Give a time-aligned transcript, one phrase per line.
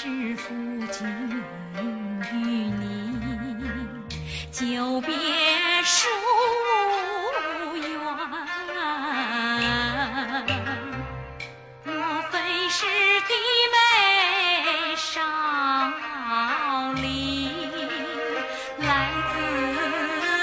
[0.00, 0.06] 是
[0.36, 0.54] 负
[0.92, 1.08] 荆
[1.74, 2.78] 与你，
[4.52, 5.12] 久别
[5.82, 6.06] 疏
[7.74, 7.82] 远。
[11.82, 11.92] 莫
[12.30, 12.86] 非是
[13.26, 13.34] 弟
[13.72, 13.76] 妹
[14.94, 15.20] 少
[16.94, 17.50] 离，
[18.78, 19.34] 来自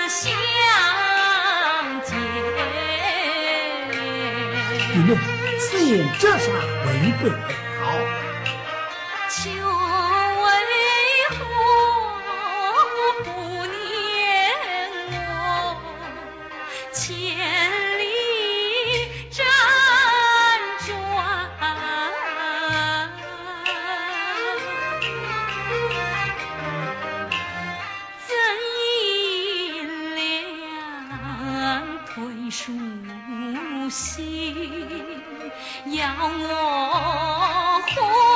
[0.09, 0.21] 乡
[2.03, 2.11] 间？
[4.95, 5.09] 你们
[5.59, 6.87] 四眼这啥违
[7.23, 7.31] 背
[7.79, 7.85] 好？
[9.35, 9.59] 想为
[11.29, 11.35] 何
[13.25, 13.27] 不
[13.65, 13.75] 念
[15.11, 15.19] 我
[16.93, 17.03] 千
[17.99, 18.01] 里
[19.29, 19.43] 辗
[20.87, 20.87] 转，
[28.25, 28.29] 怎
[28.63, 29.83] 意
[30.15, 30.17] 料
[32.07, 32.13] 退
[32.49, 32.61] 书
[33.89, 33.93] 信
[35.87, 36.49] 要我
[37.85, 38.34] 回？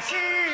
[0.00, 0.45] 是。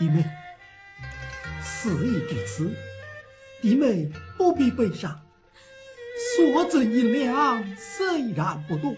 [0.00, 0.24] 弟妹，
[1.62, 2.74] 事已至此，
[3.60, 5.20] 弟妹不必悲伤。
[6.38, 8.96] 所赠银两虽然不多，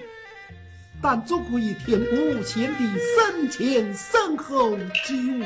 [1.02, 5.42] 但足可以填补贤弟生前身后之物。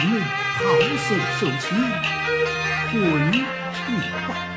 [0.00, 0.62] 弟妹好
[0.96, 1.74] 生受气，
[2.92, 3.38] 滚去
[4.26, 4.53] 吧。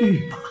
[0.00, 0.49] 去吧。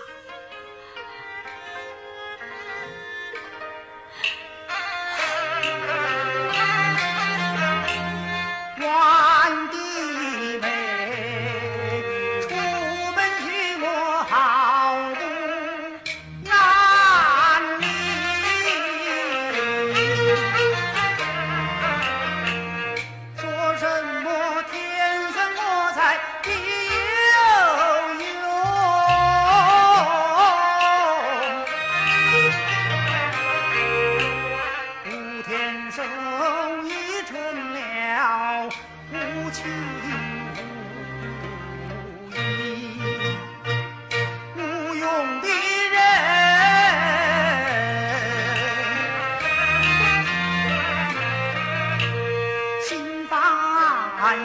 [54.30, 54.42] 看一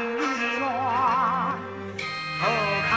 [0.57, 0.65] 转，
[2.41, 2.43] 头
[2.89, 2.97] 看，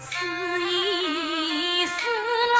[0.00, 0.16] 思
[0.62, 1.92] 一思
[2.54, 2.56] 来。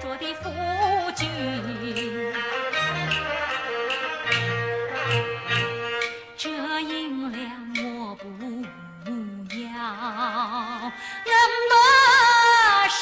[0.00, 0.50] 着的夫
[1.16, 1.28] 君。
[6.36, 6.48] 这
[6.80, 7.40] 银两
[7.84, 8.24] 我不
[9.54, 9.58] 要，
[11.24, 11.32] 人
[11.68, 11.72] 不
[12.90, 13.00] 受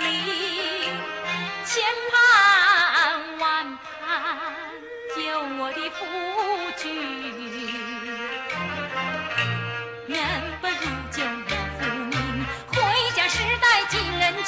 [0.00, 0.04] 理，
[1.64, 1.74] 千
[2.12, 2.14] 盼
[3.38, 3.44] 万
[3.78, 3.84] 盼
[5.16, 5.18] 救
[5.58, 5.96] 我的夫
[6.76, 6.84] 君。
[10.06, 10.14] 人
[10.60, 10.72] 不如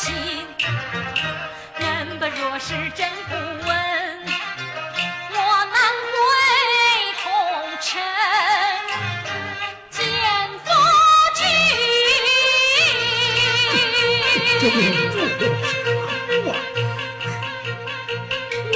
[0.09, 0.17] 尽
[1.79, 3.69] 人不若是真不问，
[5.35, 5.77] 我难
[6.15, 6.17] 回
[7.23, 7.25] 红
[7.83, 7.87] 尘
[9.91, 10.01] 见
[10.65, 10.67] 夫
[11.35, 11.41] 这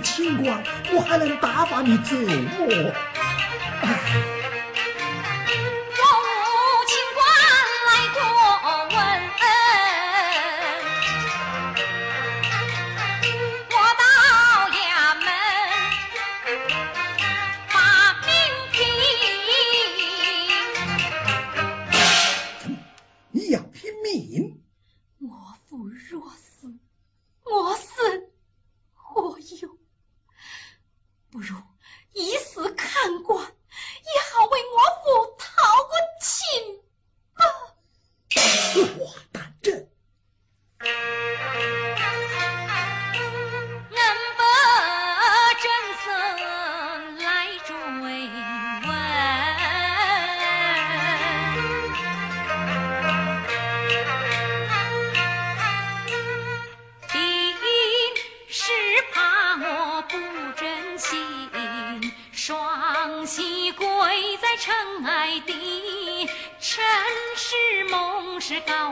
[0.00, 0.62] 清官，
[0.92, 2.92] 我还能打发你走么？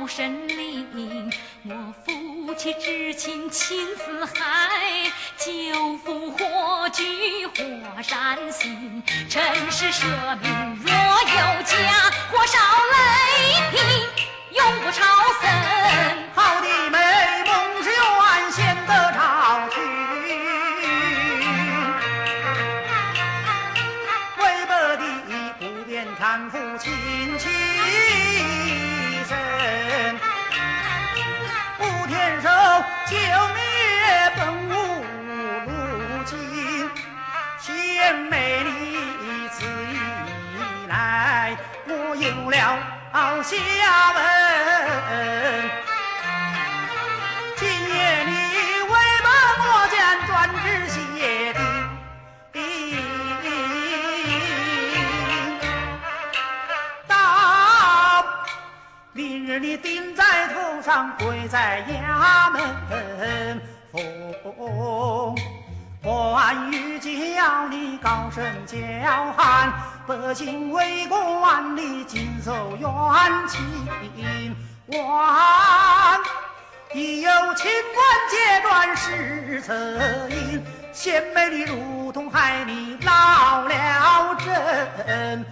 [0.08, 1.32] 神灵，
[1.64, 4.32] 我夫妻之情情似海，
[5.36, 10.06] 救父火炬火山心，尘世舍
[10.42, 12.58] 命若有家，火烧
[12.92, 12.96] 雷
[13.72, 13.78] 霆
[14.52, 15.02] 永不超
[15.42, 16.25] 生。
[33.08, 33.60] 救灭
[34.36, 34.70] 本无
[35.64, 35.70] 路
[36.24, 36.90] 径，
[37.60, 38.68] 贤妹你
[39.50, 39.94] 此一
[40.88, 42.78] 来，我有了
[43.44, 45.85] 下文。
[59.16, 64.02] 明日你顶在头上，跪在衙门，奉
[66.02, 68.76] 关羽叫你高声叫
[69.34, 69.72] 喊，
[70.06, 72.90] 百姓围观你尽受冤
[73.48, 73.88] 情，
[74.88, 76.20] 万
[76.92, 79.74] 已有清官截断失策
[80.28, 85.46] 音，贤妹你如同害你老了阵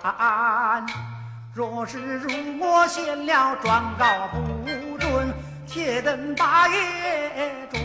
[0.00, 1.13] 案。
[1.54, 5.32] 若是如我献了状告不准，
[5.68, 7.80] 且等八月中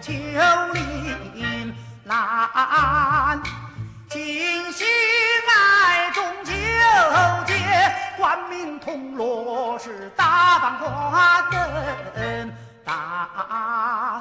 [0.00, 0.12] 秋
[0.72, 3.42] 林拦。
[4.08, 4.84] 今夕
[5.48, 6.52] 爱中秋
[7.44, 7.56] 节，
[8.16, 12.52] 官民同乐是大放花灯。
[12.84, 14.20] 大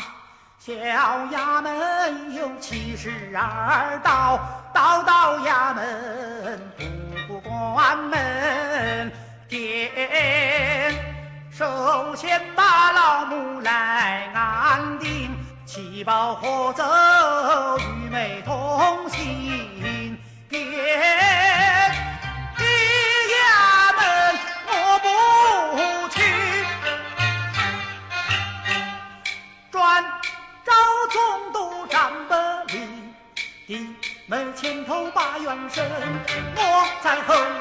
[0.57, 4.39] 小衙门有七十二道，
[4.73, 6.83] 道道衙门不
[7.73, 9.11] 关门。
[9.49, 10.93] 殿
[11.51, 15.29] 首先把老母来安定，
[15.65, 16.83] 七宝合奏
[17.79, 20.17] 与妹同行。
[20.49, 20.65] 别的
[23.33, 23.37] 衙
[23.97, 24.01] 门
[24.67, 25.07] 我不
[26.09, 26.21] 去。
[29.71, 30.03] 专
[30.65, 30.71] 找
[31.11, 32.35] 总督张伯
[32.67, 32.73] 礼，
[33.65, 33.95] 弟
[34.27, 34.96] 妹前头
[35.69, 35.83] 声，
[36.55, 37.56] 我在后。